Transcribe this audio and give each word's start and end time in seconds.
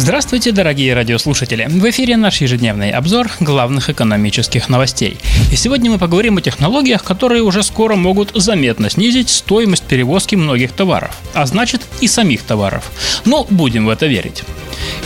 Здравствуйте, 0.00 0.52
дорогие 0.52 0.94
радиослушатели! 0.94 1.66
В 1.68 1.90
эфире 1.90 2.16
наш 2.16 2.40
ежедневный 2.40 2.92
обзор 2.92 3.32
главных 3.40 3.90
экономических 3.90 4.68
новостей. 4.68 5.16
И 5.50 5.56
сегодня 5.56 5.90
мы 5.90 5.98
поговорим 5.98 6.36
о 6.36 6.40
технологиях, 6.40 7.02
которые 7.02 7.42
уже 7.42 7.64
скоро 7.64 7.96
могут 7.96 8.30
заметно 8.32 8.90
снизить 8.90 9.28
стоимость 9.28 9.82
перевозки 9.82 10.36
многих 10.36 10.70
товаров, 10.70 11.18
а 11.34 11.44
значит 11.46 11.82
и 12.00 12.06
самих 12.06 12.44
товаров. 12.44 12.92
Но 13.24 13.44
будем 13.50 13.86
в 13.86 13.88
это 13.88 14.06
верить. 14.06 14.44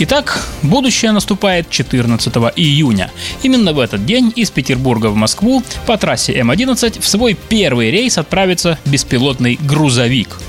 Итак, 0.01 0.47
будущее 0.61 1.13
наступает 1.13 1.71
14 1.71 2.31
июня. 2.57 3.11
Именно 3.43 3.73
в 3.73 3.81
этот 3.81 4.05
день 4.05 4.31
из 4.37 4.51
Петербурга 4.51 5.07
в 5.07 5.17
Москву 5.17 5.63
по 5.87 5.97
трассе 5.97 6.35
М11 6.39 7.01
в 7.01 7.09
свой 7.09 7.35
первый 7.49 7.91
рейс 7.91 8.19
отправится 8.19 8.79
беспилотный 8.85 9.59
грузовик– 9.59 10.39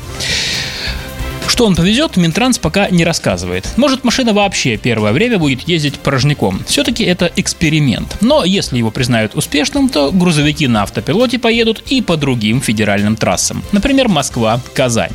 что 1.53 1.67
он 1.67 1.75
повезет, 1.75 2.17
Минтранс 2.17 2.57
пока 2.57 2.89
не 2.89 3.05
рассказывает. 3.05 3.69
Может, 3.77 4.03
машина 4.03 4.33
вообще 4.33 4.75
первое 4.75 5.11
время 5.11 5.37
будет 5.37 5.67
ездить 5.67 5.99
порожняком. 5.99 6.63
Все-таки 6.65 7.03
это 7.03 7.31
эксперимент. 7.35 8.17
Но 8.21 8.43
если 8.43 8.79
его 8.79 8.89
признают 8.89 9.35
успешным, 9.35 9.87
то 9.87 10.11
грузовики 10.11 10.67
на 10.67 10.81
автопилоте 10.81 11.37
поедут 11.37 11.83
и 11.85 12.01
по 12.01 12.17
другим 12.17 12.59
федеральным 12.59 13.15
трассам. 13.15 13.63
Например, 13.71 14.07
Москва-Казань. 14.07 15.11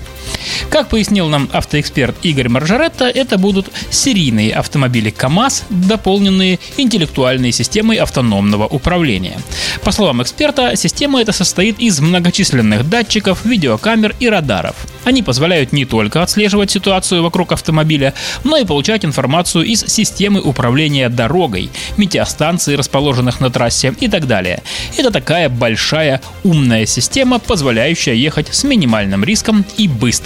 Как 0.70 0.88
пояснил 0.88 1.28
нам 1.28 1.48
автоэксперт 1.52 2.16
Игорь 2.22 2.48
Маржаретта, 2.48 3.06
это 3.06 3.38
будут 3.38 3.68
серийные 3.90 4.52
автомобили 4.52 5.10
КАМАЗ, 5.10 5.64
дополненные 5.70 6.58
интеллектуальной 6.76 7.52
системой 7.52 7.96
автономного 7.96 8.66
управления. 8.66 9.40
По 9.82 9.92
словам 9.92 10.22
эксперта, 10.22 10.76
система 10.76 11.20
эта 11.20 11.32
состоит 11.32 11.78
из 11.78 12.00
многочисленных 12.00 12.88
датчиков, 12.88 13.44
видеокамер 13.44 14.14
и 14.20 14.28
радаров. 14.28 14.76
Они 15.04 15.22
позволяют 15.22 15.72
не 15.72 15.86
только 15.86 16.22
отслеживать 16.22 16.70
ситуацию 16.70 17.22
вокруг 17.22 17.52
автомобиля, 17.52 18.12
но 18.44 18.58
и 18.58 18.66
получать 18.66 19.06
информацию 19.06 19.64
из 19.64 19.80
системы 19.86 20.40
управления 20.40 21.08
дорогой, 21.08 21.70
метеостанций, 21.96 22.76
расположенных 22.76 23.40
на 23.40 23.50
трассе 23.50 23.94
и 24.00 24.08
так 24.08 24.26
далее. 24.26 24.62
Это 24.98 25.10
такая 25.10 25.48
большая 25.48 26.20
умная 26.44 26.84
система, 26.84 27.38
позволяющая 27.38 28.12
ехать 28.12 28.48
с 28.54 28.64
минимальным 28.64 29.24
риском 29.24 29.64
и 29.78 29.88
быстро. 29.88 30.17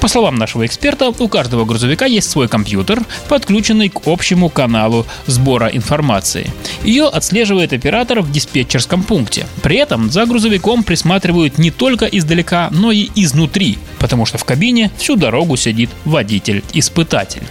По 0.00 0.08
словам 0.08 0.36
нашего 0.36 0.64
эксперта, 0.64 1.10
у 1.10 1.28
каждого 1.28 1.66
грузовика 1.66 2.06
есть 2.06 2.30
свой 2.30 2.48
компьютер, 2.48 3.02
подключенный 3.28 3.90
к 3.90 4.06
общему 4.06 4.48
каналу 4.48 5.06
сбора 5.26 5.68
информации. 5.68 6.50
Ее 6.84 7.06
отслеживает 7.06 7.74
оператор 7.74 8.22
в 8.22 8.32
диспетчерском 8.32 9.02
пункте. 9.02 9.46
При 9.62 9.76
этом 9.76 10.10
за 10.10 10.24
грузовиком 10.24 10.84
присматривают 10.84 11.58
не 11.58 11.70
только 11.70 12.06
издалека, 12.06 12.68
но 12.72 12.92
и 12.92 13.10
изнутри, 13.14 13.78
потому 13.98 14.24
что 14.24 14.38
в 14.38 14.44
кабине 14.44 14.90
всю 14.96 15.16
дорогу 15.16 15.56
сидит 15.56 15.90
водитель-испытатель. 16.06 17.42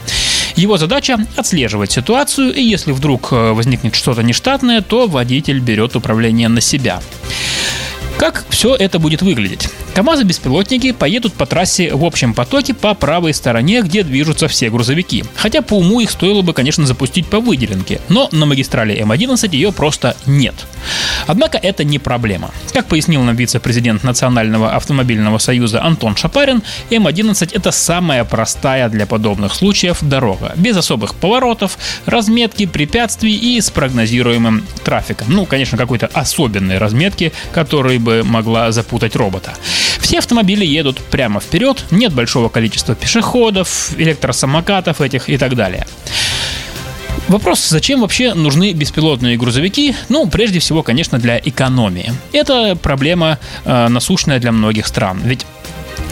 Его 0.55 0.77
задача– 0.77 1.17
отслеживать 1.37 1.91
ситуацию, 1.91 2.53
и 2.53 2.61
если 2.61 2.91
вдруг 2.91 3.29
э, 3.31 3.51
возникнет 3.51 3.95
что-то 3.95 4.23
нештатное, 4.23 4.81
то 4.81 5.07
водитель 5.07 5.59
берет 5.59 5.95
управление 5.95 6.49
на 6.49 6.59
себя. 6.59 7.01
Как 8.17 8.43
все 8.49 8.75
это 8.75 8.99
будет 8.99 9.21
выглядеть? 9.21 9.69
КАМАЗы-беспилотники 9.99 10.93
поедут 10.93 11.33
по 11.33 11.45
трассе 11.45 11.93
в 11.93 12.05
общем 12.05 12.33
потоке 12.33 12.73
по 12.73 12.93
правой 12.93 13.33
стороне, 13.33 13.81
где 13.81 14.01
движутся 14.01 14.47
все 14.47 14.69
грузовики. 14.69 15.25
Хотя 15.35 15.61
по 15.61 15.73
уму 15.73 15.99
их 15.99 16.09
стоило 16.09 16.41
бы, 16.41 16.53
конечно, 16.53 16.85
запустить 16.85 17.27
по 17.27 17.41
выделенке, 17.41 17.99
но 18.07 18.29
на 18.31 18.45
магистрали 18.45 18.97
М11 18.97 19.49
ее 19.51 19.73
просто 19.73 20.15
нет. 20.25 20.55
Однако 21.27 21.57
это 21.57 21.83
не 21.83 21.99
проблема. 21.99 22.51
Как 22.71 22.85
пояснил 22.85 23.23
нам 23.23 23.35
вице-президент 23.35 24.05
Национального 24.05 24.73
автомобильного 24.73 25.37
союза 25.37 25.83
Антон 25.83 26.15
Шапарин, 26.15 26.63
М11 26.89 27.49
это 27.51 27.71
самая 27.71 28.23
простая 28.23 28.87
для 28.87 29.05
подобных 29.05 29.53
случаев 29.53 29.97
дорога, 29.99 30.53
без 30.55 30.77
особых 30.77 31.13
поворотов, 31.13 31.77
разметки, 32.05 32.65
препятствий 32.67 33.35
и 33.35 33.59
с 33.59 33.69
прогнозируемым 33.69 34.65
трафиком. 34.85 35.27
Ну, 35.29 35.45
конечно, 35.45 35.77
какой-то 35.77 36.09
особенной 36.13 36.77
разметки, 36.77 37.33
которая 37.51 37.99
бы 37.99 38.23
могла 38.23 38.71
запутать 38.71 39.17
робота. 39.17 39.51
Все 40.09 40.17
автомобили 40.17 40.65
едут 40.65 40.97
прямо 41.11 41.39
вперед, 41.39 41.85
нет 41.91 42.13
большого 42.13 42.49
количества 42.49 42.95
пешеходов, 42.95 43.91
электросамокатов 43.95 45.01
этих 45.01 45.29
и 45.29 45.37
так 45.37 45.55
далее. 45.55 45.85
Вопрос, 47.27 47.69
зачем 47.69 48.01
вообще 48.01 48.33
нужны 48.33 48.73
беспилотные 48.73 49.37
грузовики? 49.37 49.95
Ну, 50.09 50.27
прежде 50.27 50.57
всего, 50.57 50.81
конечно, 50.81 51.19
для 51.19 51.37
экономии. 51.37 52.11
Это 52.31 52.75
проблема 52.75 53.37
э, 53.65 53.87
насущная 53.87 54.39
для 54.39 54.51
многих 54.51 54.87
стран. 54.87 55.21
Ведь 55.23 55.45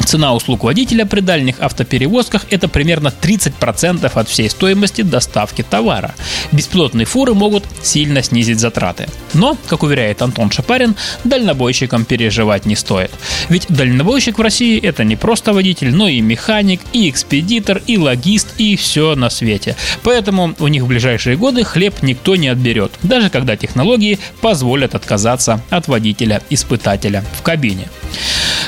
Цена 0.07 0.33
услуг 0.33 0.63
водителя 0.63 1.05
при 1.05 1.19
дальних 1.19 1.59
автоперевозках– 1.59 2.45
это 2.49 2.69
примерно 2.69 3.09
30% 3.09 4.09
от 4.13 4.29
всей 4.29 4.49
стоимости 4.49 5.01
доставки 5.01 5.65
товара. 5.69 6.15
Беспилотные 6.53 7.05
фуры 7.05 7.33
могут 7.33 7.65
сильно 7.83 8.23
снизить 8.23 8.61
затраты. 8.61 9.09
Но, 9.33 9.57
как 9.67 9.83
уверяет 9.83 10.21
Антон 10.21 10.49
Шапарин, 10.49 10.95
дальнобойщикам 11.25 12.05
переживать 12.05 12.65
не 12.65 12.77
стоит. 12.77 13.11
Ведь 13.49 13.65
дальнобойщик 13.67 14.37
в 14.37 14.41
России– 14.41 14.79
это 14.81 15.03
не 15.03 15.17
просто 15.17 15.51
водитель, 15.51 15.93
но 15.93 16.07
и 16.07 16.21
механик, 16.21 16.79
и 16.93 17.09
экспедитор, 17.09 17.81
и 17.85 17.97
логист, 17.97 18.47
и 18.57 18.77
все 18.77 19.13
на 19.15 19.29
свете. 19.29 19.75
Поэтому 20.03 20.55
у 20.59 20.67
них 20.69 20.83
в 20.83 20.87
ближайшие 20.87 21.35
годы 21.35 21.65
хлеб 21.65 21.95
никто 22.01 22.37
не 22.37 22.47
отберет, 22.47 22.93
даже 23.03 23.29
когда 23.29 23.57
технологии 23.57 24.19
позволят 24.39 24.95
отказаться 24.95 25.61
от 25.69 25.89
водителя-испытателя 25.89 27.25
в 27.37 27.41
кабине. 27.41 27.89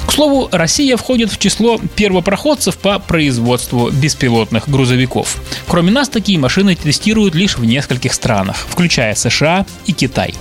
К 0.10 0.12
слову, 0.12 0.50
Россия 0.52 0.98
входит 0.98 1.32
в 1.32 1.38
число 1.38 1.80
первопроходцев 1.96 2.80
по 2.80 2.98
производству 2.98 3.92
беспилотных 3.92 4.68
грузовиков. 4.68 5.38
Кроме 5.68 5.92
нас, 5.92 6.10
такие 6.10 6.40
машины 6.40 6.76
тестируют 6.76 7.36
лишь 7.36 7.60
в 7.60 7.64
нескольких 7.64 8.16
странах, 8.16 8.58
включая 8.68 9.14
США 9.14 9.68
и 9.86 9.94
Китай. 9.94 10.34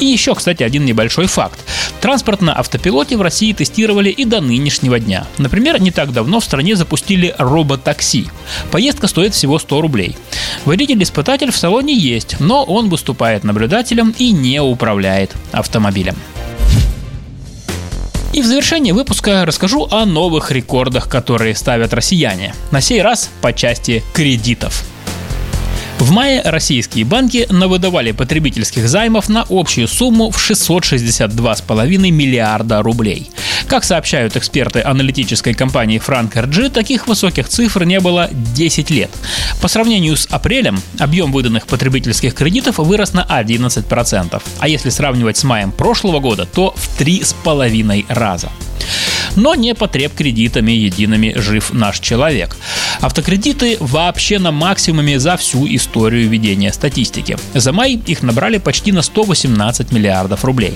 И 0.00 0.06
еще, 0.06 0.34
кстати, 0.34 0.64
один 0.64 0.84
небольшой 0.84 1.26
факт. 1.26 1.60
Транспорт 2.00 2.42
на 2.42 2.58
автопилоте 2.58 3.16
в 3.16 3.22
России 3.22 3.52
тестировали 3.52 4.10
и 4.10 4.24
до 4.24 4.40
нынешнего 4.40 4.98
дня. 4.98 5.28
Например, 5.38 5.80
не 5.80 5.92
так 5.92 6.12
давно 6.12 6.40
в 6.40 6.44
стране 6.44 6.74
запустили 6.74 7.32
роботакси. 7.38 8.26
Поездка 8.72 9.06
стоит 9.06 9.32
всего 9.32 9.60
100 9.60 9.80
рублей. 9.80 10.16
Водитель-испытатель 10.64 11.52
в 11.52 11.56
салоне 11.56 11.94
есть, 11.94 12.40
но 12.40 12.64
он 12.64 12.88
выступает 12.88 13.44
наблюдателем 13.44 14.12
и 14.18 14.32
не 14.32 14.60
управляет 14.60 15.36
автомобилем. 15.52 16.16
И 18.38 18.40
в 18.40 18.46
завершение 18.46 18.94
выпуска 18.94 19.44
расскажу 19.44 19.88
о 19.90 20.06
новых 20.06 20.52
рекордах, 20.52 21.08
которые 21.08 21.56
ставят 21.56 21.92
россияне. 21.92 22.54
На 22.70 22.80
сей 22.80 23.02
раз 23.02 23.30
по 23.40 23.52
части 23.52 24.04
кредитов. 24.12 24.84
В 25.98 26.12
мае 26.12 26.40
российские 26.44 27.04
банки 27.04 27.48
навыдавали 27.50 28.12
потребительских 28.12 28.88
займов 28.88 29.28
на 29.28 29.44
общую 29.50 29.88
сумму 29.88 30.30
в 30.30 30.36
662,5 30.36 32.10
миллиарда 32.12 32.80
рублей. 32.80 33.28
Как 33.68 33.84
сообщают 33.84 34.34
эксперты 34.34 34.80
аналитической 34.80 35.52
компании 35.52 36.00
Frank 36.00 36.32
RG, 36.32 36.70
таких 36.70 37.06
высоких 37.06 37.48
цифр 37.48 37.84
не 37.84 38.00
было 38.00 38.30
10 38.32 38.88
лет. 38.88 39.10
По 39.60 39.68
сравнению 39.68 40.16
с 40.16 40.26
апрелем, 40.30 40.80
объем 40.98 41.32
выданных 41.32 41.66
потребительских 41.66 42.34
кредитов 42.34 42.78
вырос 42.78 43.12
на 43.12 43.26
11%, 43.28 44.42
а 44.58 44.68
если 44.68 44.88
сравнивать 44.88 45.36
с 45.36 45.44
маем 45.44 45.70
прошлого 45.70 46.18
года, 46.18 46.46
то 46.46 46.72
в 46.74 46.98
3,5 46.98 48.06
раза. 48.08 48.50
Но 49.36 49.54
не 49.54 49.74
потреб 49.74 50.14
кредитами 50.14 50.72
едиными 50.72 51.34
жив 51.36 51.72
наш 51.72 52.00
человек. 52.00 52.56
Автокредиты 53.00 53.76
вообще 53.80 54.38
на 54.38 54.50
максимуме 54.50 55.18
за 55.18 55.36
всю 55.36 55.66
историю 55.66 56.28
ведения 56.28 56.72
статистики. 56.72 57.36
За 57.54 57.72
май 57.72 58.00
их 58.06 58.22
набрали 58.22 58.58
почти 58.58 58.92
на 58.92 59.02
118 59.02 59.92
миллиардов 59.92 60.44
рублей. 60.44 60.74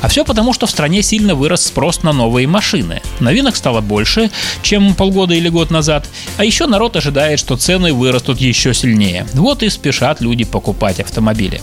А 0.00 0.08
все 0.08 0.24
потому, 0.24 0.52
что 0.52 0.66
в 0.66 0.70
стране 0.70 1.02
сильно 1.02 1.34
вырос 1.34 1.66
спрос 1.66 2.02
на 2.02 2.12
новые 2.12 2.46
машины. 2.46 3.00
Новинок 3.20 3.56
стало 3.56 3.80
больше, 3.80 4.30
чем 4.62 4.94
полгода 4.94 5.34
или 5.34 5.48
год 5.48 5.70
назад. 5.70 6.08
А 6.36 6.44
еще 6.44 6.66
народ 6.66 6.96
ожидает, 6.96 7.38
что 7.38 7.56
цены 7.56 7.92
вырастут 7.92 8.40
еще 8.40 8.74
сильнее. 8.74 9.26
Вот 9.32 9.62
и 9.62 9.70
спешат 9.70 10.20
люди 10.20 10.44
покупать 10.44 11.00
автомобили. 11.00 11.60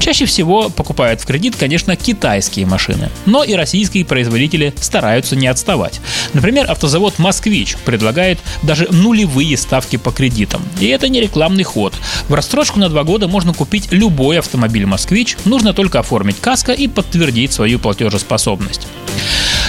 Чаще 0.00 0.24
всего 0.24 0.70
покупают 0.70 1.20
в 1.20 1.26
кредит, 1.26 1.56
конечно, 1.56 1.94
китайские 1.94 2.64
машины, 2.64 3.10
но 3.26 3.44
и 3.44 3.52
российские 3.52 4.06
производители 4.06 4.72
стараются 4.80 5.36
не 5.36 5.46
отставать. 5.46 6.00
Например, 6.32 6.70
автозавод 6.70 7.18
«Москвич» 7.18 7.76
предлагает 7.84 8.38
даже 8.62 8.88
нулевые 8.90 9.58
ставки 9.58 9.96
по 9.96 10.10
кредитам. 10.10 10.62
И 10.80 10.86
это 10.86 11.08
не 11.08 11.20
рекламный 11.20 11.64
ход. 11.64 11.92
В 12.28 12.34
рассрочку 12.34 12.78
на 12.80 12.88
два 12.88 13.04
года 13.04 13.28
можно 13.28 13.52
купить 13.52 13.88
любой 13.92 14.38
автомобиль 14.38 14.86
«Москвич», 14.86 15.36
нужно 15.44 15.74
только 15.74 15.98
оформить 16.00 16.40
каско 16.40 16.72
и 16.72 16.88
подтвердить 16.88 17.52
свою 17.52 17.78
платежеспособность. 17.78 18.86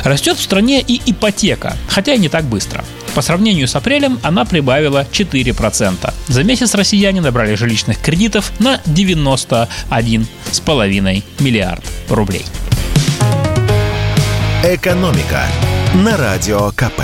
Растет 0.06 0.38
в 0.38 0.42
стране 0.42 0.81
и 0.81 1.01
ипотека, 1.06 1.75
хотя 1.89 2.13
и 2.13 2.19
не 2.19 2.30
так 2.30 2.45
быстро. 2.45 2.86
По 3.16 3.22
сравнению 3.22 3.68
с 3.68 3.75
апрелем 3.75 4.19
она 4.24 4.46
прибавила 4.46 5.06
4%. 5.12 6.13
За 6.28 6.44
месяц 6.44 6.74
россияне 6.75 7.22
набрали 7.22 7.56
жилищных 7.56 7.98
кредитов 8.00 8.52
на 8.60 8.80
91,5 8.86 11.24
миллиард 11.40 11.84
рублей. 12.10 12.46
«Экономика» 14.63 15.44
на 15.96 16.18
Радио 16.18 16.69
КП. 16.72 17.02